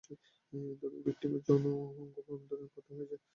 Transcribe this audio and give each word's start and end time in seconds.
তবে 0.81 0.97
ভিকটিমের 1.05 1.41
যৌন 1.47 1.63
অঙ্গ 1.73 2.15
অভ্যন্তরীণভাবে 2.21 2.65
ক্ষত 2.71 2.87
হয়েছে। 2.97 3.15